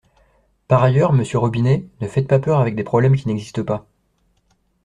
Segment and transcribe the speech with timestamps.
[0.67, 3.85] Par ailleurs, monsieur Robinet, ne faites pas peur avec des problèmes qui n’existent pas.